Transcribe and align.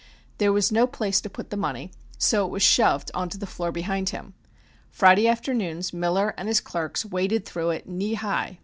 There 0.39 0.51
was 0.51 0.71
no 0.71 0.87
place 0.87 1.21
to 1.21 1.29
put 1.29 1.51
the 1.51 1.55
money, 1.57 1.91
so 2.17 2.43
it 2.43 2.49
was 2.49 2.63
shoved 2.63 3.11
on 3.13 3.29
to 3.29 3.37
the 3.37 3.45
floor 3.45 3.71
behind 3.71 4.09
him. 4.09 4.33
Friday 4.89 5.27
afternoons 5.27 5.93
Miller 5.93 6.33
and 6.39 6.47
his 6.47 6.59
clerks 6.59 7.05
waded 7.05 7.45
through 7.45 7.69
it, 7.69 7.87
knee 7.87 8.15
high. 8.15 8.57